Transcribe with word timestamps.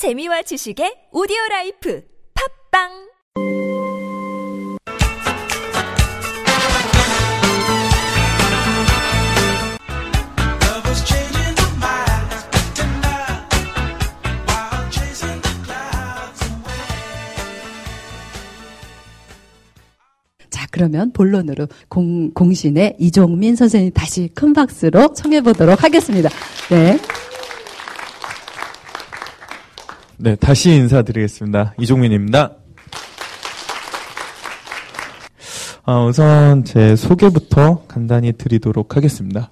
재미와 0.00 0.40
지식의 0.40 1.12
오디오 1.12 1.36
life 1.50 2.00
팟빵 2.72 2.88
자, 20.48 20.66
그러면 20.70 21.12
본론으로 21.12 21.66
공, 21.90 22.32
공신의 22.32 22.96
이종민 22.98 23.54
선생님 23.54 23.92
다시 23.92 24.30
큰 24.34 24.54
박수로 24.54 25.12
청해보도록 25.12 25.84
하겠습니다. 25.84 26.30
네. 26.70 26.98
네, 30.22 30.36
다시 30.36 30.70
인사드리겠습니다. 30.72 31.72
이종민입니다. 31.78 32.52
아, 35.84 36.04
우선 36.04 36.62
제 36.62 36.94
소개부터 36.94 37.84
간단히 37.88 38.32
드리도록 38.34 38.96
하겠습니다. 38.96 39.50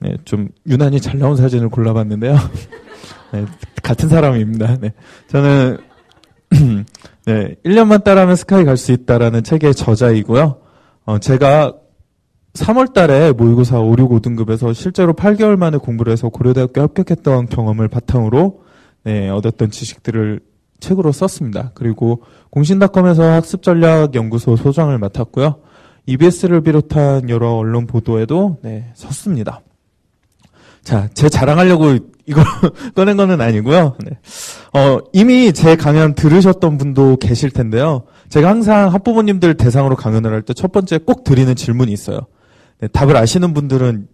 네, 0.00 0.18
좀 0.26 0.50
유난히 0.66 1.00
잘 1.00 1.18
나온 1.18 1.36
사진을 1.36 1.70
골라봤는데요. 1.70 2.36
네, 3.32 3.46
같은 3.82 4.10
사람입니다. 4.10 4.76
네, 4.76 4.92
저는 5.28 5.78
네, 7.24 7.54
1년만 7.64 8.04
따라하면 8.04 8.36
스카이 8.36 8.66
갈 8.66 8.76
수 8.76 8.92
있다라는 8.92 9.42
책의 9.42 9.74
저자이고요. 9.74 10.60
어, 11.06 11.18
제가 11.18 11.72
3월 12.52 12.92
달에 12.92 13.32
모의고사 13.32 13.80
5, 13.80 13.96
6, 13.98 14.10
5등급에서 14.10 14.74
실제로 14.74 15.14
8개월 15.14 15.56
만에 15.56 15.78
공부를 15.78 16.12
해서 16.12 16.28
고려대학교 16.28 16.82
합격했던 16.82 17.46
경험을 17.48 17.88
바탕으로 17.88 18.67
네, 19.08 19.30
얻었던 19.30 19.70
지식들을 19.70 20.38
책으로 20.80 21.12
썼습니다. 21.12 21.70
그리고 21.74 22.22
공신닷컴에서 22.50 23.22
학습전략연구소 23.22 24.56
소장을 24.56 24.96
맡았고요. 24.98 25.60
EBS를 26.04 26.60
비롯한 26.60 27.30
여러 27.30 27.52
언론 27.54 27.86
보도에도 27.86 28.58
네, 28.62 28.92
섰습니다. 28.94 29.62
자, 30.82 31.08
제 31.14 31.30
자랑하려고 31.30 31.96
이거 32.26 32.42
꺼낸 32.94 33.16
거는 33.16 33.40
아니고요. 33.40 33.96
네. 34.04 34.18
어, 34.78 34.98
이미 35.14 35.54
제 35.54 35.74
강연 35.74 36.14
들으셨던 36.14 36.76
분도 36.76 37.16
계실 37.16 37.50
텐데요. 37.50 38.02
제가 38.28 38.50
항상 38.50 38.92
학부모님들 38.92 39.54
대상으로 39.54 39.96
강연을 39.96 40.30
할 40.34 40.42
때 40.42 40.52
첫 40.52 40.70
번째 40.70 40.98
꼭 40.98 41.24
드리는 41.24 41.54
질문이 41.54 41.90
있어요. 41.92 42.20
네, 42.80 42.88
답을 42.88 43.16
아시는 43.16 43.54
분들은 43.54 44.06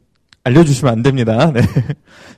알려주시면 0.45 0.93
안 0.93 1.03
됩니다. 1.03 1.51
네. 1.53 1.63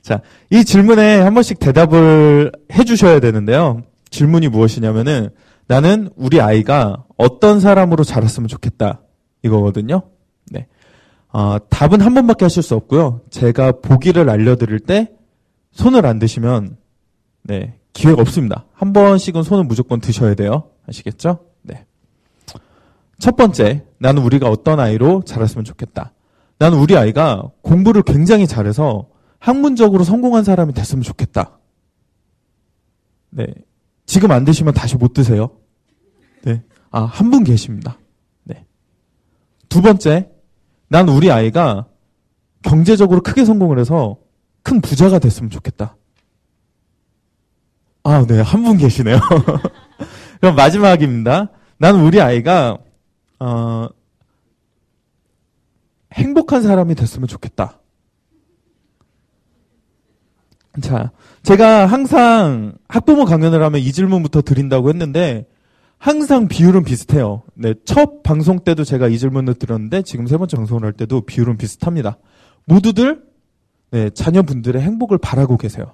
자, 0.01 0.21
이 0.49 0.63
질문에 0.63 1.19
한 1.19 1.33
번씩 1.33 1.59
대답을 1.59 2.51
해주셔야 2.71 3.19
되는데요. 3.19 3.83
질문이 4.09 4.47
무엇이냐면은 4.47 5.29
나는 5.67 6.09
우리 6.15 6.39
아이가 6.39 7.03
어떤 7.17 7.59
사람으로 7.59 8.03
자랐으면 8.03 8.47
좋겠다. 8.47 9.01
이거거든요. 9.43 10.03
네. 10.49 10.67
어, 11.31 11.57
답은 11.69 12.01
한 12.01 12.13
번밖에 12.13 12.45
하실 12.45 12.63
수 12.63 12.75
없고요. 12.75 13.21
제가 13.29 13.73
보기를 13.81 14.29
알려드릴 14.29 14.79
때 14.79 15.11
손을 15.73 16.05
안 16.05 16.19
드시면 16.19 16.77
네 17.43 17.75
기회가 17.91 18.21
없습니다. 18.21 18.65
한 18.73 18.93
번씩은 18.93 19.43
손을 19.43 19.65
무조건 19.65 19.99
드셔야 19.99 20.33
돼요. 20.35 20.69
아시겠죠? 20.87 21.39
네. 21.63 21.85
첫 23.19 23.35
번째, 23.35 23.83
나는 23.97 24.21
우리가 24.21 24.47
어떤 24.47 24.79
아이로 24.79 25.23
자랐으면 25.25 25.65
좋겠다. 25.65 26.13
나는 26.59 26.77
우리 26.79 26.97
아이가 26.97 27.43
공부를 27.61 28.01
굉장히 28.03 28.47
잘해서 28.47 29.07
학문적으로 29.39 30.03
성공한 30.03 30.43
사람이 30.43 30.73
됐으면 30.73 31.03
좋겠다. 31.03 31.59
네. 33.29 33.45
지금 34.05 34.31
안 34.31 34.45
드시면 34.45 34.73
다시 34.73 34.95
못 34.97 35.13
드세요. 35.13 35.51
네. 36.43 36.63
아, 36.91 37.01
한 37.03 37.29
분 37.29 37.43
계십니다. 37.43 37.97
네. 38.43 38.65
두 39.69 39.81
번째, 39.81 40.29
난 40.87 41.09
우리 41.09 41.29
아이가 41.31 41.85
경제적으로 42.63 43.21
크게 43.21 43.45
성공을 43.45 43.77
해서 43.79 44.17
큰 44.63 44.81
부자가 44.81 45.19
됐으면 45.19 45.49
좋겠다. 45.51 45.95
아, 48.03 48.25
네. 48.25 48.39
한 48.41 48.63
분 48.63 48.77
계시네요. 48.77 49.19
그럼 50.39 50.55
마지막입니다. 50.55 51.49
난 51.77 51.95
우리 51.99 52.21
아이가, 52.21 52.77
어, 53.39 53.87
행복한 56.17 56.61
사람이 56.63 56.95
됐으면 56.95 57.27
좋겠다. 57.27 57.79
자, 60.81 61.11
제가 61.43 61.85
항상 61.85 62.73
학부모 62.87 63.25
강연을 63.25 63.63
하면 63.63 63.81
이 63.81 63.91
질문부터 63.91 64.41
드린다고 64.41 64.89
했는데, 64.89 65.47
항상 65.97 66.47
비율은 66.47 66.83
비슷해요. 66.83 67.43
네, 67.55 67.73
첫 67.85 68.21
방송 68.21 68.59
때도 68.59 68.83
제가 68.83 69.07
이 69.07 69.17
질문을 69.17 69.55
드렸는데, 69.55 70.03
지금 70.03 70.27
세 70.27 70.37
번째 70.37 70.57
방송을 70.57 70.83
할 70.83 70.93
때도 70.93 71.21
비율은 71.21 71.57
비슷합니다. 71.57 72.17
모두들, 72.65 73.23
네, 73.91 74.09
자녀분들의 74.11 74.79
행복을 74.81 75.17
바라고 75.17 75.57
계세요. 75.57 75.93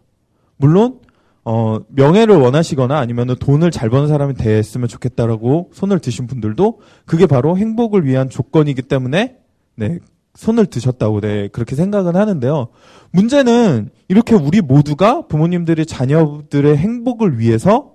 물론, 0.57 0.99
어, 1.45 1.79
명예를 1.89 2.35
원하시거나 2.37 2.97
아니면 2.97 3.35
돈을 3.37 3.71
잘 3.71 3.89
버는 3.89 4.07
사람이 4.07 4.33
됐으면 4.35 4.87
좋겠다라고 4.87 5.71
손을 5.73 5.99
드신 5.99 6.25
분들도 6.25 6.79
그게 7.05 7.25
바로 7.25 7.57
행복을 7.57 8.05
위한 8.05 8.29
조건이기 8.29 8.83
때문에, 8.83 9.37
네, 9.75 9.99
손을 10.35 10.65
드셨다고 10.65 11.21
네, 11.21 11.47
그렇게 11.49 11.75
생각은 11.75 12.15
하는데요. 12.15 12.69
문제는 13.11 13.89
이렇게 14.07 14.35
우리 14.35 14.61
모두가 14.61 15.27
부모님들이 15.27 15.85
자녀들의 15.85 16.75
행복을 16.75 17.39
위해서 17.39 17.93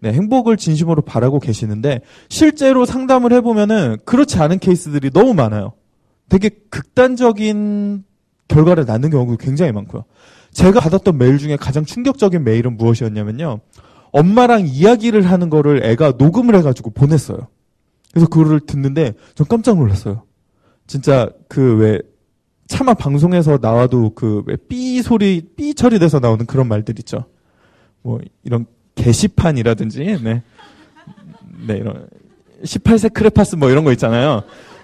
네, 0.00 0.12
행복을 0.12 0.56
진심으로 0.56 1.02
바라고 1.02 1.38
계시는데 1.40 2.00
실제로 2.30 2.86
상담을 2.86 3.32
해보면은 3.34 3.98
그렇지 4.06 4.38
않은 4.38 4.58
케이스들이 4.58 5.10
너무 5.10 5.34
많아요. 5.34 5.74
되게 6.30 6.48
극단적인 6.70 8.04
결과를 8.48 8.86
낳는 8.86 9.10
경우가 9.10 9.36
굉장히 9.38 9.72
많고요. 9.72 10.04
제가 10.52 10.80
받았던 10.80 11.18
메일 11.18 11.38
중에 11.38 11.56
가장 11.56 11.84
충격적인 11.84 12.42
메일은 12.42 12.76
무엇이었냐면요. 12.76 13.60
엄마랑 14.12 14.66
이야기를 14.66 15.22
하는 15.22 15.50
거를 15.50 15.84
애가 15.84 16.14
녹음을 16.18 16.54
해가지고 16.56 16.90
보냈어요. 16.90 17.48
그래서 18.12 18.26
그거를 18.26 18.60
듣는데 18.60 19.12
전 19.34 19.46
깜짝 19.46 19.76
놀랐어요. 19.76 20.24
진짜 20.90 21.28
그 21.48 21.76
왜 21.78 22.00
차마 22.66 22.94
방송에서 22.94 23.58
나와도 23.62 24.10
그 24.14 24.42
왜 24.48 24.56
삐 24.68 25.00
소리 25.02 25.40
삐 25.56 25.72
처리돼서 25.72 26.18
나오는 26.18 26.44
그런 26.46 26.66
말들 26.66 26.98
있죠. 26.98 27.26
뭐 28.02 28.18
이런 28.42 28.66
게시판이라든지 28.96 30.00
네. 30.22 30.42
네, 31.66 31.76
이런 31.76 32.08
18세 32.64 33.12
크레파스 33.12 33.54
뭐 33.54 33.70
이런 33.70 33.84
거 33.84 33.92
있잖아요. 33.92 34.42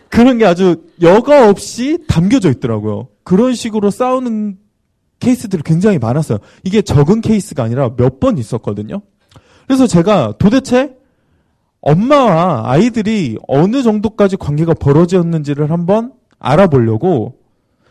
그런 0.08 0.38
게 0.38 0.46
아주 0.46 0.84
여과 1.02 1.48
없이 1.50 1.98
담겨져 2.06 2.50
있더라고요. 2.50 3.08
그런 3.24 3.54
식으로 3.56 3.90
싸우는 3.90 4.58
케이스들이 5.18 5.62
굉장히 5.64 5.98
많았어요. 5.98 6.38
이게 6.62 6.82
적은 6.82 7.20
케이스가 7.20 7.64
아니라 7.64 7.90
몇 7.96 8.20
번 8.20 8.38
있었거든요. 8.38 9.02
그래서 9.66 9.88
제가 9.88 10.34
도대체 10.38 10.94
엄마와 11.86 12.68
아이들이 12.68 13.38
어느 13.46 13.84
정도까지 13.84 14.36
관계가 14.36 14.74
벌어졌는지를 14.74 15.70
한번 15.70 16.12
알아보려고 16.40 17.38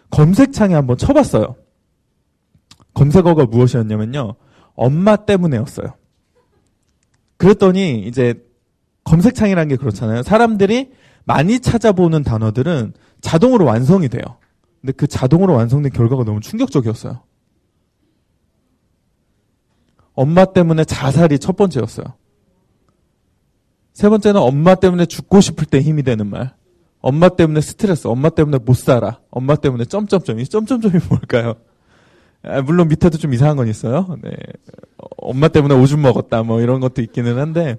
검색창에 0.10 0.74
한번 0.74 0.98
쳐봤어요. 0.98 1.56
검색어가 2.94 3.46
무엇이었냐면요. 3.46 4.36
엄마 4.76 5.16
때문에였어요. 5.16 5.96
그랬더니 7.38 8.06
이제 8.06 8.46
검색창이라는 9.06 9.70
게 9.70 9.78
그렇잖아요. 9.78 10.24
사람들이 10.24 10.92
많이 11.24 11.62
찾아보는 11.62 12.24
단어들은 12.24 12.94
자동으로 13.22 13.64
완성이 13.64 14.10
돼요. 14.10 14.24
근데 14.82 14.92
그 14.92 15.08
자동으로 15.08 15.54
완성된 15.54 15.94
결과가 15.94 16.26
너무 16.26 16.42
충격적이었어요. 16.42 17.24
엄마 20.16 20.44
때문에 20.44 20.84
자살이 20.84 21.40
첫 21.40 21.56
번째였어요. 21.56 22.14
세 23.96 24.10
번째는 24.10 24.42
엄마 24.42 24.76
때문에 24.76 25.06
죽고 25.06 25.40
싶을 25.40 25.66
때 25.66 25.80
힘이 25.80 26.04
되는 26.04 26.28
말. 26.28 26.54
엄마 27.00 27.30
때문에 27.30 27.62
스트레스, 27.62 28.08
엄마 28.08 28.30
때문에 28.30 28.58
못 28.58 28.76
살아, 28.76 29.22
엄마 29.32 29.56
때문에 29.56 29.86
점점점. 29.86 30.42
이 30.42 30.46
점점점이 30.46 31.00
뭘까요? 31.10 31.56
아, 32.44 32.62
물론 32.62 32.90
밑에도 32.90 33.18
좀 33.18 33.34
이상한 33.34 33.56
건 33.56 33.70
있어요. 33.70 34.18
네. 34.22 34.32
어, 34.98 35.08
엄마 35.20 35.48
때문에 35.48 35.74
오줌 35.76 36.02
먹었다, 36.02 36.44
뭐 36.44 36.60
이런 36.60 36.82
것도 36.82 37.02
있기는 37.02 37.40
한데, 37.40 37.78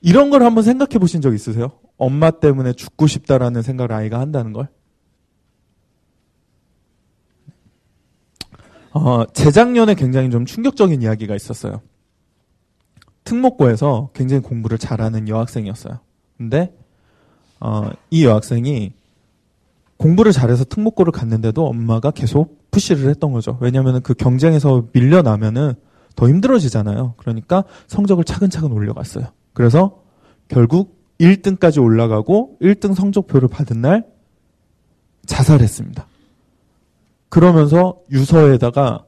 이런 0.00 0.30
걸 0.30 0.44
한번 0.44 0.62
생각해 0.62 0.98
보신 1.00 1.20
적 1.20 1.34
있으세요? 1.34 1.72
엄마 1.98 2.30
때문에 2.30 2.72
죽고 2.72 3.08
싶다라는 3.08 3.62
생각을 3.62 3.92
아이가 3.92 4.20
한다는 4.20 4.52
걸? 4.52 4.68
어, 8.92 9.24
재작년에 9.32 9.96
굉장히 9.96 10.30
좀 10.30 10.46
충격적인 10.46 11.02
이야기가 11.02 11.34
있었어요. 11.34 11.80
특목고에서 13.24 14.10
굉장히 14.14 14.42
공부를 14.42 14.78
잘하는 14.78 15.28
여학생이었어요. 15.28 16.00
근데 16.36 16.74
어, 17.60 17.90
이 18.10 18.24
여학생이 18.24 18.92
공부를 19.96 20.32
잘해서 20.32 20.64
특목고를 20.64 21.12
갔는데도 21.12 21.64
엄마가 21.66 22.10
계속 22.10 22.70
푸시를 22.72 23.08
했던 23.08 23.32
거죠. 23.32 23.58
왜냐하면 23.60 24.02
그 24.02 24.14
경쟁에서 24.14 24.88
밀려나면은 24.92 25.74
더 26.16 26.28
힘들어지잖아요. 26.28 27.14
그러니까 27.16 27.64
성적을 27.86 28.24
차근차근 28.24 28.72
올려갔어요. 28.72 29.26
그래서 29.52 30.02
결국 30.48 31.00
1등까지 31.20 31.80
올라가고 31.80 32.58
1등 32.60 32.94
성적표를 32.94 33.48
받은 33.48 33.80
날 33.80 34.06
자살했습니다. 35.26 36.06
그러면서 37.28 37.98
유서에다가 38.10 39.04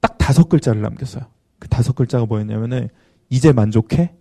딱 0.00 0.16
다섯 0.16 0.48
글자를 0.48 0.80
남겼어요. 0.80 1.24
그 1.58 1.68
다섯 1.68 1.94
글자가 1.94 2.24
뭐였냐면은 2.24 2.88
이제 3.30 3.52
만족해? 3.52 4.12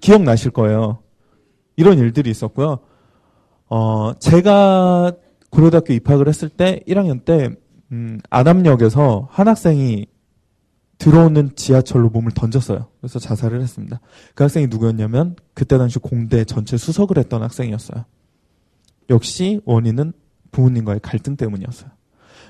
기억나실 0.00 0.50
거예요. 0.50 0.98
이런 1.76 1.98
일들이 1.98 2.30
있었고요. 2.30 2.80
어, 3.68 4.12
제가 4.18 5.12
고려대학교 5.50 5.92
입학을 5.92 6.28
했을 6.28 6.48
때 6.48 6.82
1학년 6.88 7.24
때 7.24 7.50
음, 7.92 8.18
안암역에서 8.30 9.28
한 9.30 9.48
학생이 9.48 10.06
들어오는 10.98 11.54
지하철로 11.56 12.08
몸을 12.08 12.32
던졌어요. 12.32 12.88
그래서 13.00 13.18
자살을 13.18 13.60
했습니다. 13.60 14.00
그 14.34 14.44
학생이 14.44 14.66
누구였냐면 14.68 15.36
그때 15.54 15.76
당시 15.76 15.98
공대 15.98 16.44
전체 16.44 16.76
수석을 16.76 17.18
했던 17.18 17.42
학생이었어요. 17.42 18.04
역시 19.10 19.60
원인은 19.66 20.14
부모님과의 20.52 21.00
갈등 21.02 21.36
때문이었어요. 21.36 21.90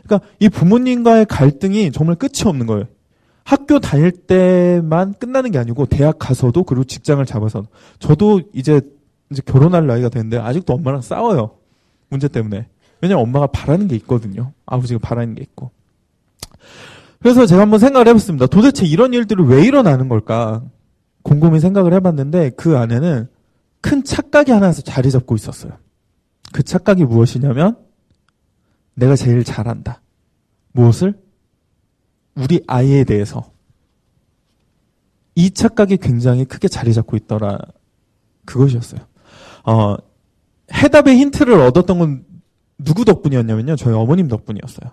그러니까 0.05 0.29
이 0.39 0.49
부모님과의 0.49 1.27
갈등이 1.27 1.91
정말 1.91 2.15
끝이 2.17 2.45
없는 2.45 2.67
거예요. 2.67 2.87
학교 3.47 3.79
다닐 3.79 4.11
때만 4.11 5.15
끝나는 5.15 5.53
게 5.53 5.59
아니고 5.59 5.87
대학 5.87 6.19
가서도 6.19 6.65
그리고 6.65 6.83
직장을 6.83 7.25
잡아서 7.27 7.65
저도 8.01 8.43
이제 8.53 8.81
이제 9.31 9.41
결혼할 9.47 9.87
나이가 9.87 10.09
됐는데 10.09 10.39
아직도 10.39 10.75
엄마랑 10.75 11.01
싸워요. 11.01 11.53
문제 12.09 12.27
때문에. 12.27 12.67
왜냐면 13.01 13.23
엄마가 13.23 13.47
바라는 13.47 13.87
게 13.87 13.95
있거든요. 13.97 14.53
아버지가 14.67 14.99
바라는 15.01 15.37
게 15.37 15.43
있고. 15.43 15.71
그래서 17.21 17.47
제가 17.47 17.63
한번 17.63 17.79
생각을 17.79 18.09
해봤습니다. 18.09 18.47
도대체 18.49 18.85
이런 18.85 19.15
일들이 19.15 19.45
왜 19.45 19.65
일어나는 19.65 20.09
걸까? 20.09 20.65
곰곰이 21.23 21.61
생각을 21.61 21.93
해봤는데 21.95 22.51
그 22.57 22.77
안에는 22.77 23.29
큰 23.81 24.03
착각이 24.03 24.51
하나에서 24.51 24.83
자리 24.83 25.13
잡고 25.13 25.37
있었어요. 25.37 25.73
그 26.53 26.65
착각이 26.65 27.05
무엇이냐면 27.05 27.77
내가 28.95 29.15
제일 29.15 29.45
잘한다. 29.45 30.03
무엇을? 30.73 31.15
우리 32.37 32.63
아이에 32.67 33.05
대해서. 33.05 33.51
이 35.35 35.51
착각이 35.51 35.99
굉장히 35.99 36.45
크게 36.45 36.69
자리 36.69 36.93
잡고 36.95 37.17
있더라. 37.17 37.59
그것이었어요. 38.45 39.01
어, 39.65 39.97
해답의 40.73 41.17
힌트를 41.17 41.55
얻었던 41.61 41.99
건 41.99 42.25
누구 42.79 43.05
덕분이었냐면요. 43.05 43.77
저희 43.77 43.95
어머님 43.95 44.29
덕분이었어요. 44.29 44.91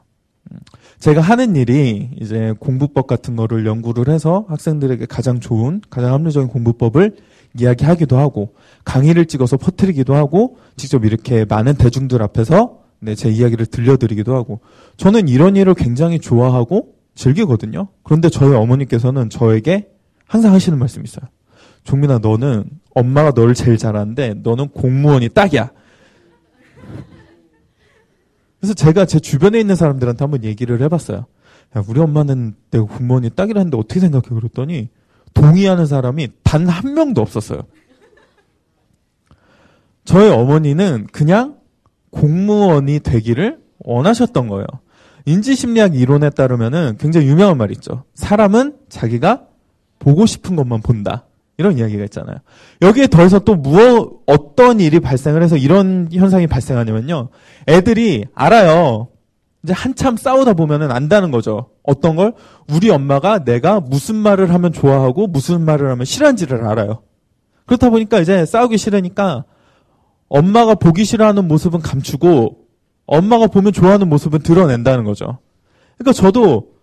음, 0.51 0.57
제가 0.99 1.21
하는 1.21 1.55
일이 1.55 2.09
이제 2.19 2.53
공부법 2.59 3.07
같은 3.07 3.35
거를 3.35 3.65
연구를 3.65 4.13
해서 4.13 4.45
학생들에게 4.49 5.05
가장 5.05 5.39
좋은, 5.39 5.81
가장 5.89 6.13
합리적인 6.13 6.49
공부법을 6.49 7.17
이야기하기도 7.57 8.17
하고, 8.17 8.55
강의를 8.83 9.25
찍어서 9.27 9.57
퍼뜨리기도 9.57 10.15
하고, 10.15 10.57
직접 10.75 11.05
이렇게 11.05 11.45
많은 11.45 11.75
대중들 11.75 12.21
앞에서 12.21 12.79
네, 12.99 13.15
제 13.15 13.29
이야기를 13.29 13.65
들려드리기도 13.65 14.33
하고, 14.33 14.61
저는 14.97 15.27
이런 15.27 15.55
일을 15.55 15.73
굉장히 15.73 16.19
좋아하고 16.19 16.95
즐기거든요. 17.15 17.87
그런데 18.03 18.29
저희 18.29 18.53
어머니께서는 18.55 19.29
저에게 19.29 19.89
항상 20.27 20.53
하시는 20.53 20.77
말씀이 20.77 21.03
있어요. 21.03 21.25
종민아, 21.83 22.19
너는 22.19 22.65
엄마가 22.95 23.31
너를 23.35 23.53
제일 23.53 23.77
잘하는데, 23.77 24.35
너는 24.43 24.69
공무원이 24.69 25.29
딱이야. 25.29 25.69
그래서 28.59 28.73
제가 28.73 29.05
제 29.05 29.19
주변에 29.19 29.59
있는 29.59 29.75
사람들한테 29.75 30.23
한번 30.23 30.43
얘기를 30.43 30.81
해봤어요. 30.81 31.25
야, 31.75 31.83
우리 31.87 31.99
엄마는 31.99 32.55
내가 32.71 32.85
공무원이 32.85 33.31
딱이라는데 33.31 33.77
어떻게 33.77 33.99
생각해? 33.99 34.27
그랬더니 34.29 34.89
동의하는 35.33 35.85
사람이 35.85 36.29
단 36.43 36.69
한 36.69 36.93
명도 36.93 37.21
없었어요. 37.21 37.63
저희 40.05 40.29
어머니는 40.29 41.07
그냥 41.11 41.57
공무원이 42.11 42.99
되기를 42.99 43.59
원하셨던 43.79 44.47
거예요. 44.47 44.65
인지심리학 45.25 45.95
이론에 45.95 46.29
따르면은 46.29 46.97
굉장히 46.99 47.27
유명한 47.27 47.57
말이 47.57 47.73
있죠. 47.73 48.03
사람은 48.15 48.75
자기가 48.89 49.43
보고 49.99 50.25
싶은 50.25 50.55
것만 50.55 50.81
본다. 50.81 51.25
이런 51.57 51.77
이야기가 51.77 52.03
있잖아요. 52.05 52.37
여기에 52.81 53.07
더해서 53.07 53.39
또 53.39 53.55
무엇, 53.55 54.21
어떤 54.25 54.79
일이 54.79 54.99
발생을 54.99 55.43
해서 55.43 55.55
이런 55.55 56.09
현상이 56.11 56.47
발생하냐면요. 56.47 57.29
애들이 57.67 58.25
알아요. 58.33 59.09
이제 59.63 59.71
한참 59.71 60.17
싸우다 60.17 60.53
보면은 60.53 60.91
안다는 60.91 61.31
거죠. 61.31 61.69
어떤 61.83 62.15
걸? 62.15 62.33
우리 62.69 62.89
엄마가 62.89 63.45
내가 63.45 63.79
무슨 63.79 64.15
말을 64.15 64.53
하면 64.53 64.73
좋아하고 64.73 65.27
무슨 65.27 65.61
말을 65.61 65.89
하면 65.91 66.05
싫어하는지를 66.05 66.65
알아요. 66.65 67.03
그렇다 67.65 67.89
보니까 67.89 68.19
이제 68.19 68.45
싸우기 68.45 68.77
싫으니까 68.77 69.45
엄마가 70.27 70.75
보기 70.75 71.05
싫어하는 71.05 71.47
모습은 71.47 71.79
감추고 71.79 72.62
엄마가 73.05 73.47
보면 73.47 73.73
좋아하는 73.73 74.09
모습은 74.09 74.39
드러낸다는 74.39 75.03
거죠. 75.03 75.39
그러니까 75.97 76.13
저도 76.13 76.73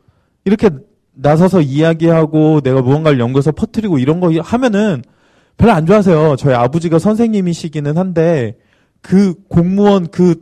이렇게 0.44 0.70
나서서 1.12 1.60
이야기하고 1.60 2.60
내가 2.60 2.82
무언가를 2.82 3.18
연구해서 3.18 3.52
퍼뜨리고 3.52 3.98
이런 3.98 4.20
거 4.20 4.30
하면은 4.40 5.02
별로 5.56 5.72
안 5.72 5.86
좋아하세요. 5.86 6.36
저희 6.36 6.54
아버지가 6.54 6.98
선생님이시기는 6.98 7.98
한데 7.98 8.56
그 9.02 9.34
공무원 9.48 10.08
그, 10.08 10.36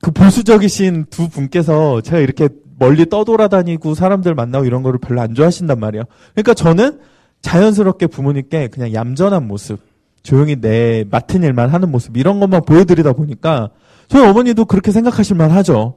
그 0.00 0.10
보수적이신 0.10 1.06
두 1.10 1.28
분께서 1.28 2.00
제가 2.00 2.18
이렇게 2.18 2.48
멀리 2.78 3.08
떠돌아다니고 3.08 3.94
사람들 3.94 4.34
만나고 4.34 4.64
이런 4.66 4.82
거를 4.82 4.98
별로 4.98 5.20
안 5.20 5.34
좋아하신단 5.34 5.78
말이에요. 5.78 6.04
그러니까 6.34 6.54
저는 6.54 7.00
자연스럽게 7.42 8.06
부모님께 8.06 8.68
그냥 8.68 8.92
얌전한 8.92 9.46
모습, 9.46 9.80
조용히 10.22 10.56
내 10.60 11.04
맡은 11.10 11.42
일만 11.42 11.70
하는 11.70 11.90
모습 11.90 12.16
이런 12.16 12.40
것만 12.40 12.62
보여드리다 12.64 13.12
보니까 13.12 13.70
저희 14.14 14.28
어머니도 14.28 14.66
그렇게 14.66 14.92
생각하실 14.92 15.34
만하죠. 15.34 15.96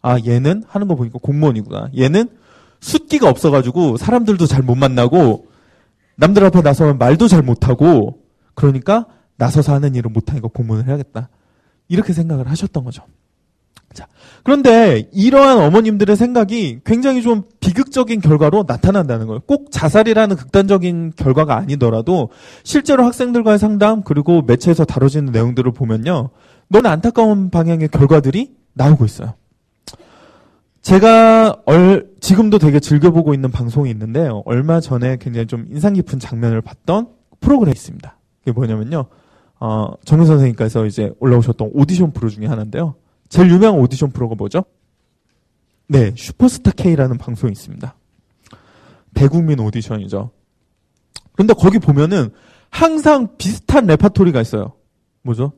아 0.00 0.18
얘는 0.18 0.64
하는 0.66 0.88
거 0.88 0.96
보니까 0.96 1.20
공무원이구나. 1.22 1.90
얘는 1.96 2.28
숫기가 2.80 3.28
없어가지고 3.28 3.98
사람들도 3.98 4.46
잘 4.46 4.64
못 4.64 4.74
만나고 4.74 5.46
남들 6.16 6.44
앞에 6.44 6.60
나서면 6.60 6.98
말도 6.98 7.28
잘 7.28 7.40
못하고 7.42 8.18
그러니까 8.54 9.06
나서서 9.36 9.74
하는 9.74 9.94
일을 9.94 10.10
못하니까 10.10 10.48
공무원을 10.48 10.88
해야겠다. 10.88 11.28
이렇게 11.86 12.12
생각을 12.12 12.50
하셨던 12.50 12.82
거죠. 12.82 13.04
자, 13.92 14.06
그런데 14.42 15.08
이러한 15.12 15.58
어머님들의 15.58 16.16
생각이 16.16 16.80
굉장히 16.84 17.22
좀 17.22 17.42
비극적인 17.60 18.20
결과로 18.20 18.64
나타난다는 18.66 19.26
거예요. 19.26 19.40
꼭 19.40 19.70
자살이라는 19.70 20.36
극단적인 20.36 21.12
결과가 21.16 21.56
아니더라도 21.56 22.30
실제로 22.64 23.04
학생들과의 23.04 23.58
상담 23.58 24.02
그리고 24.02 24.42
매체에서 24.42 24.84
다뤄지는 24.84 25.32
내용들을 25.32 25.72
보면요. 25.72 26.30
너무 26.68 26.88
안타까운 26.88 27.50
방향의 27.50 27.88
결과들이 27.88 28.54
나오고 28.72 29.04
있어요. 29.04 29.34
제가 30.80 31.56
얼, 31.64 32.08
지금도 32.20 32.58
되게 32.58 32.80
즐겨보고 32.80 33.34
있는 33.34 33.52
방송이 33.52 33.88
있는데요. 33.90 34.42
얼마 34.46 34.80
전에 34.80 35.16
굉장히 35.20 35.46
좀 35.46 35.66
인상 35.70 35.92
깊은 35.92 36.18
장면을 36.18 36.60
봤던 36.60 37.08
프로그램이 37.40 37.72
있습니다. 37.72 38.18
그게 38.40 38.52
뭐냐면요. 38.52 39.06
어, 39.60 39.92
정윤 40.04 40.26
선생님께서 40.26 40.86
이제 40.86 41.12
올라오셨던 41.20 41.70
오디션 41.72 42.12
프로 42.12 42.28
중에 42.28 42.46
하나인데요. 42.46 42.96
제일 43.32 43.50
유명한 43.50 43.80
오디션 43.80 44.10
프로가 44.10 44.34
뭐죠? 44.34 44.62
네, 45.88 46.12
슈퍼스타 46.14 46.72
K라는 46.72 47.16
방송이 47.16 47.50
있습니다. 47.52 47.94
대국민 49.14 49.58
오디션이죠. 49.58 50.30
그런데 51.32 51.54
거기 51.54 51.78
보면은 51.78 52.28
항상 52.68 53.38
비슷한 53.38 53.86
레파토리가 53.86 54.38
있어요. 54.42 54.74
뭐죠? 55.22 55.52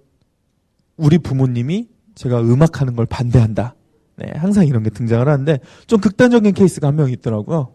우리 0.96 1.18
부모님이 1.18 1.88
제가 2.14 2.40
음악하는 2.42 2.94
걸 2.94 3.06
반대한다. 3.06 3.74
네, 4.18 4.32
항상 4.36 4.68
이런 4.68 4.84
게 4.84 4.90
등장을 4.90 5.28
하는데 5.28 5.58
좀 5.88 5.98
극단적인 6.00 6.54
케이스가 6.54 6.86
한 6.86 6.94
명 6.94 7.10
있더라고요. 7.10 7.74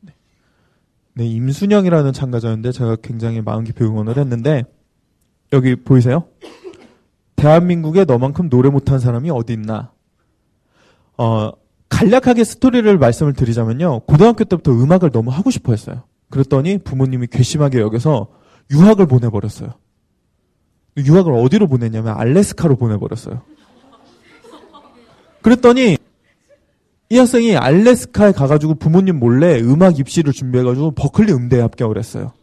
네. 0.00 0.12
네, 1.14 1.26
임순영이라는 1.26 2.12
참가자였는데 2.12 2.72
제가 2.72 2.96
굉장히 2.96 3.42
마음 3.42 3.62
깊이 3.62 3.84
응원을 3.84 4.18
했는데 4.18 4.64
여기 5.52 5.76
보이세요? 5.76 6.26
대한민국에 7.42 8.04
너만큼 8.04 8.48
노래 8.48 8.70
못한 8.70 9.00
사람이 9.00 9.28
어디 9.30 9.54
있나? 9.54 9.90
어, 11.18 11.50
간략하게 11.88 12.44
스토리를 12.44 12.96
말씀을 12.98 13.32
드리자면요. 13.32 14.00
고등학교 14.06 14.44
때부터 14.44 14.70
음악을 14.70 15.10
너무 15.10 15.32
하고 15.32 15.50
싶어 15.50 15.72
했어요. 15.72 16.04
그랬더니 16.30 16.78
부모님이 16.78 17.26
괘씸하게 17.26 17.80
여겨서 17.80 18.28
유학을 18.70 19.06
보내버렸어요. 19.06 19.70
유학을 20.96 21.32
어디로 21.32 21.66
보냈냐면 21.66 22.14
알래스카로 22.16 22.76
보내버렸어요. 22.76 23.42
그랬더니 25.42 25.98
이 27.10 27.18
학생이 27.18 27.56
알래스카에 27.56 28.30
가가지고 28.30 28.76
부모님 28.76 29.18
몰래 29.18 29.60
음악 29.60 29.98
입시를 29.98 30.32
준비해가지고 30.32 30.92
버클리 30.92 31.32
음대에 31.32 31.60
합격을 31.60 31.98
했어요. 31.98 32.34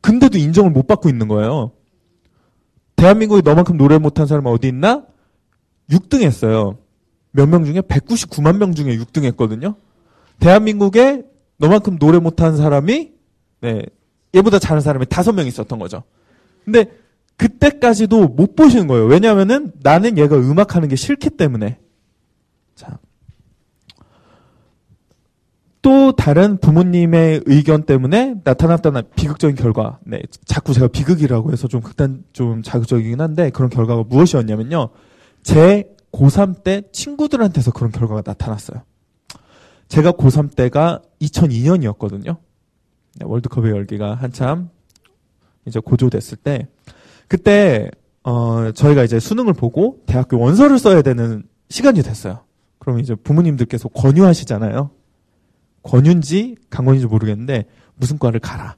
근데도 0.00 0.38
인정을 0.38 0.70
못 0.70 0.86
받고 0.86 1.10
있는 1.10 1.28
거예요. 1.28 1.72
대한민국에 3.02 3.42
너만큼 3.42 3.76
노래 3.76 3.98
못한 3.98 4.26
사람은 4.28 4.52
어디 4.52 4.68
있나? 4.68 5.04
6등 5.90 6.22
했어요. 6.22 6.78
몇 7.32 7.48
명 7.48 7.64
중에 7.64 7.80
199만 7.80 8.58
명 8.58 8.74
중에 8.74 8.96
6등 8.96 9.24
했거든요. 9.24 9.74
대한민국에 10.38 11.24
너만큼 11.56 11.98
노래 11.98 12.20
못하는 12.20 12.56
사람이 12.56 13.10
네, 13.62 13.82
얘보다 14.36 14.60
잘하는 14.60 14.82
사람이 14.82 15.06
다섯 15.06 15.32
명 15.32 15.48
있었던 15.48 15.80
거죠. 15.80 16.04
근데 16.64 16.92
그때까지도 17.38 18.28
못 18.28 18.54
보시는 18.54 18.86
거예요. 18.86 19.06
왜냐면은 19.06 19.72
나는 19.82 20.16
얘가 20.16 20.36
음악하는 20.36 20.88
게 20.88 20.94
싫기 20.94 21.30
때문에. 21.30 21.78
또 25.82 26.12
다른 26.12 26.58
부모님의 26.58 27.42
의견 27.46 27.82
때문에 27.82 28.36
나타났던 28.44 29.02
비극적인 29.16 29.56
결과. 29.56 29.98
네. 30.06 30.22
자꾸 30.44 30.72
제가 30.72 30.86
비극이라고 30.86 31.50
해서 31.50 31.66
좀 31.66 31.80
극단, 31.80 32.22
좀 32.32 32.62
자극적이긴 32.62 33.20
한데 33.20 33.50
그런 33.50 33.68
결과가 33.68 34.04
무엇이었냐면요. 34.04 34.90
제 35.42 35.92
고3 36.12 36.62
때 36.62 36.82
친구들한테서 36.92 37.72
그런 37.72 37.90
결과가 37.90 38.22
나타났어요. 38.24 38.82
제가 39.88 40.12
고3 40.12 40.54
때가 40.54 41.02
2002년이었거든요. 41.20 42.36
네, 43.16 43.26
월드컵의 43.26 43.72
열기가 43.72 44.14
한참 44.14 44.70
이제 45.66 45.80
고조됐을 45.80 46.38
때 46.38 46.68
그때 47.26 47.90
어 48.22 48.70
저희가 48.72 49.02
이제 49.02 49.18
수능을 49.18 49.52
보고 49.52 50.00
대학교 50.06 50.38
원서를 50.38 50.78
써야 50.78 51.02
되는 51.02 51.42
시간이 51.68 52.02
됐어요. 52.02 52.44
그럼 52.78 53.00
이제 53.00 53.14
부모님들께서 53.16 53.88
권유하시잖아요. 53.88 54.90
권유인지 55.82 56.56
강권인지 56.70 57.06
모르겠는데 57.06 57.66
무슨 57.94 58.18
과를 58.18 58.40
가라. 58.40 58.76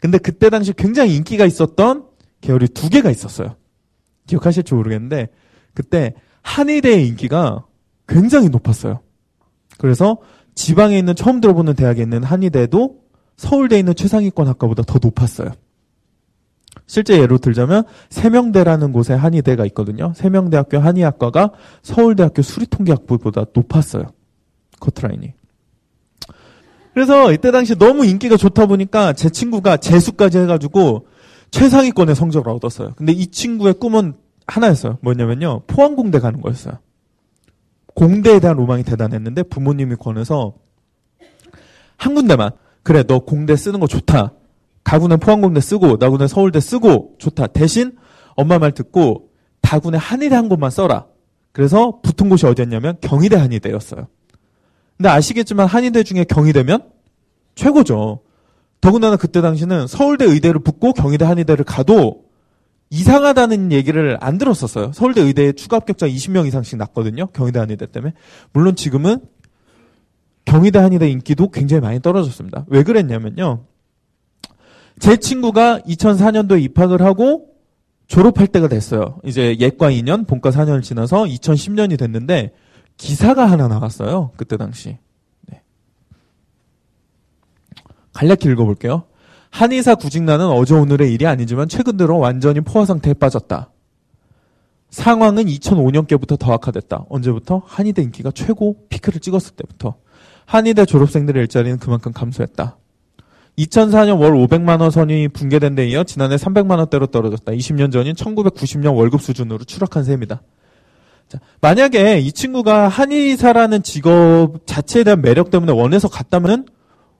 근데 0.00 0.18
그때 0.18 0.50
당시 0.50 0.72
굉장히 0.72 1.16
인기가 1.16 1.46
있었던 1.46 2.06
계열이 2.40 2.68
두 2.68 2.88
개가 2.88 3.10
있었어요. 3.10 3.56
기억하실지 4.26 4.74
모르겠는데 4.74 5.28
그때 5.74 6.14
한의대의 6.42 7.06
인기가 7.06 7.64
굉장히 8.08 8.48
높았어요. 8.48 9.00
그래서 9.78 10.18
지방에 10.54 10.98
있는 10.98 11.14
처음 11.14 11.40
들어보는 11.40 11.74
대학에 11.74 12.02
있는 12.02 12.22
한의대도 12.24 13.00
서울대에 13.36 13.78
있는 13.78 13.94
최상위권 13.94 14.48
학과보다 14.48 14.82
더 14.82 14.98
높았어요. 15.02 15.52
실제 16.86 17.18
예로 17.18 17.38
들자면 17.38 17.84
세명대라는 18.10 18.92
곳에 18.92 19.14
한의대가 19.14 19.64
있거든요. 19.66 20.12
세명대학교 20.14 20.78
한의학과가 20.78 21.52
서울대학교 21.82 22.42
수리통계학부보다 22.42 23.46
높았어요. 23.54 24.04
커트라인이. 24.80 25.32
그래서 26.94 27.32
이때 27.32 27.50
당시 27.50 27.76
너무 27.76 28.04
인기가 28.04 28.36
좋다 28.36 28.66
보니까 28.66 29.12
제 29.12 29.30
친구가 29.30 29.78
재수까지 29.78 30.38
해가지고 30.38 31.06
최상위권의 31.50 32.14
성적을 32.14 32.52
얻었어요. 32.52 32.92
근데 32.96 33.12
이 33.12 33.26
친구의 33.26 33.74
꿈은 33.74 34.14
하나였어요. 34.46 34.98
뭐냐면요. 35.02 35.62
포항공대 35.66 36.18
가는 36.18 36.40
거였어요. 36.40 36.78
공대에 37.94 38.40
대한 38.40 38.56
로망이 38.56 38.82
대단했는데 38.84 39.44
부모님이 39.44 39.96
권해서 39.96 40.54
한 41.96 42.14
군데만 42.14 42.52
그래 42.82 43.04
너 43.04 43.20
공대 43.20 43.54
쓰는 43.56 43.80
거 43.80 43.86
좋다. 43.86 44.32
가구는 44.84 45.18
포항공대 45.20 45.60
쓰고 45.60 45.98
나구는 46.00 46.26
서울대 46.26 46.58
쓰고 46.60 47.14
좋다. 47.18 47.48
대신 47.48 47.96
엄마 48.34 48.58
말 48.58 48.72
듣고 48.72 49.28
다군에 49.60 49.98
한의대 49.98 50.34
한 50.34 50.48
곳만 50.48 50.70
써라. 50.70 51.06
그래서 51.52 52.00
붙은 52.02 52.28
곳이 52.28 52.46
어디였냐면 52.46 52.96
경희대 53.00 53.36
한의대였어요. 53.36 54.08
근데 55.02 55.10
아시겠지만 55.10 55.66
한의대 55.66 56.04
중에 56.04 56.22
경희대면 56.22 56.88
최고죠. 57.56 58.20
더군다나 58.80 59.16
그때 59.16 59.40
당시는 59.40 59.88
서울대 59.88 60.24
의대를 60.24 60.60
붙고 60.60 60.92
경희대 60.92 61.24
한의대를 61.24 61.64
가도 61.64 62.26
이상하다는 62.90 63.72
얘기를 63.72 64.16
안 64.20 64.38
들었었어요. 64.38 64.92
서울대 64.94 65.20
의대에 65.20 65.54
추가 65.54 65.78
합격자 65.78 66.06
20명 66.06 66.46
이상씩 66.46 66.78
났거든요. 66.78 67.26
경희대 67.32 67.58
한의대 67.58 67.86
때문에. 67.90 68.14
물론 68.52 68.76
지금은 68.76 69.18
경희대 70.44 70.78
한의대 70.78 71.10
인기도 71.10 71.50
굉장히 71.50 71.80
많이 71.80 72.00
떨어졌습니다. 72.00 72.64
왜 72.68 72.84
그랬냐면요. 72.84 73.64
제 75.00 75.16
친구가 75.16 75.80
2004년도에 75.80 76.62
입학을 76.62 77.02
하고 77.02 77.48
졸업할 78.06 78.46
때가 78.46 78.68
됐어요. 78.68 79.18
이제 79.24 79.56
예과 79.58 79.90
2년, 79.90 80.28
본과 80.28 80.50
4년을 80.50 80.84
지나서 80.84 81.24
2010년이 81.24 81.98
됐는데 81.98 82.52
기사가 83.02 83.50
하나 83.50 83.68
나왔어요. 83.68 84.30
그때 84.36 84.56
당시. 84.56 84.98
네. 85.48 85.62
간략히 88.12 88.50
읽어볼게요. 88.52 89.04
한의사 89.50 89.96
구직난은 89.96 90.46
어제 90.46 90.74
오늘의 90.74 91.12
일이 91.12 91.26
아니지만 91.26 91.68
최근 91.68 91.96
들어 91.96 92.16
완전히 92.16 92.60
포화 92.60 92.86
상태에 92.86 93.12
빠졌다. 93.14 93.70
상황은 94.90 95.44
2005년께부터 95.44 96.38
더 96.38 96.52
악화됐다. 96.52 97.06
언제부터? 97.08 97.62
한의대 97.66 98.02
인기가 98.02 98.30
최고 98.30 98.86
피크를 98.88 99.20
찍었을 99.20 99.56
때부터. 99.56 99.96
한의대 100.46 100.84
졸업생들의 100.84 101.40
일자리는 101.42 101.78
그만큼 101.78 102.12
감소했다. 102.12 102.78
2004년 103.58 104.20
월 104.20 104.32
500만 104.32 104.80
원 104.80 104.90
선이 104.90 105.28
붕괴된 105.28 105.74
데 105.74 105.86
이어 105.88 106.04
지난해 106.04 106.36
300만 106.36 106.78
원대로 106.78 107.06
떨어졌다. 107.06 107.52
20년 107.52 107.92
전인 107.92 108.14
1990년 108.14 108.96
월급 108.96 109.20
수준으로 109.20 109.64
추락한 109.64 110.04
셈이다. 110.04 110.40
자, 111.32 111.38
만약에 111.62 112.18
이 112.20 112.30
친구가 112.30 112.88
한의사라는 112.88 113.82
직업 113.82 114.66
자체에 114.66 115.02
대한 115.02 115.22
매력 115.22 115.50
때문에 115.50 115.72
원해서 115.72 116.06
갔다면 116.06 116.66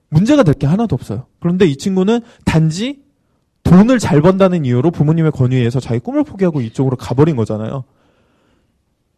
문제가 0.09 0.43
될 0.43 0.53
게 0.53 0.67
하나도 0.67 0.93
없어요. 0.93 1.25
그런데 1.39 1.65
이 1.65 1.75
친구는 1.75 2.19
단지 2.45 3.01
돈을 3.63 3.97
잘 3.97 4.21
번다는 4.21 4.65
이유로 4.65 4.91
부모님의 4.91 5.31
권유에 5.31 5.57
의해서 5.57 5.79
자기 5.79 5.99
꿈을 5.99 6.23
포기하고 6.23 6.61
이쪽으로 6.61 6.95
가버린 6.95 7.35
거잖아요. 7.35 7.85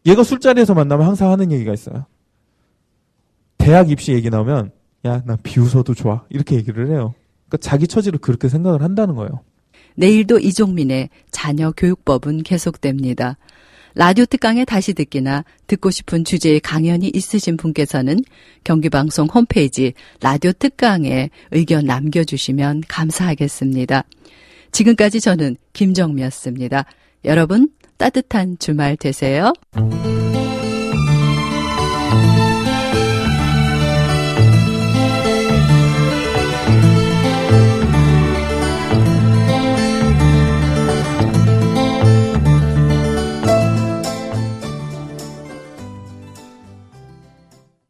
얘가 0.05 0.23
술자리에서 0.23 0.73
만나면 0.73 1.05
항상 1.05 1.29
하는 1.29 1.51
얘기가 1.51 1.73
있어요. 1.73 2.05
대학 3.57 3.89
입시 3.91 4.13
얘기 4.13 4.29
나오면 4.29 4.71
야, 5.07 5.21
나 5.25 5.35
비웃어도 5.43 5.93
좋아. 5.93 6.23
이렇게 6.29 6.55
얘기를 6.55 6.87
해요. 6.89 7.13
그러니까 7.49 7.57
자기 7.69 7.85
처지를 7.85 8.19
그렇게 8.19 8.47
생각을 8.47 8.81
한다는 8.81 9.15
거예요. 9.15 9.41
내일도 9.95 10.39
이종민의 10.39 11.09
자녀 11.31 11.71
교육법은 11.71 12.43
계속됩니다. 12.43 13.37
라디오 13.95 14.25
특강에 14.25 14.65
다시 14.65 14.93
듣기나 14.93 15.45
듣고 15.67 15.89
싶은 15.89 16.25
주제의 16.25 16.59
강연이 16.59 17.09
있으신 17.13 17.55
분께서는 17.55 18.19
경기방송 18.65 19.27
홈페이지 19.33 19.93
라디오 20.21 20.51
특강에 20.51 21.29
의견 21.51 21.85
남겨주시면 21.85 22.83
감사하겠습니다. 22.89 24.03
지금까지 24.73 25.21
저는 25.21 25.55
김정미였습니다. 25.71 26.85
여러분 27.23 27.69
따뜻한 27.97 28.57
주말 28.59 28.97
되세요. 28.97 29.53